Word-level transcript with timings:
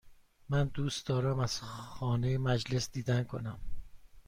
من 0.49 0.67
دوست 0.73 1.07
دارم 1.07 1.39
از 1.39 1.59
خانه 1.61 2.37
مجلس 2.37 2.91
دیدن 2.91 3.23
کنم. 3.23 3.59